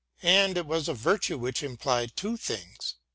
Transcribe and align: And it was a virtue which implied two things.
And 0.23 0.57
it 0.57 0.65
was 0.65 0.89
a 0.89 0.95
virtue 0.95 1.37
which 1.37 1.61
implied 1.61 2.15
two 2.15 2.35
things. 2.35 2.95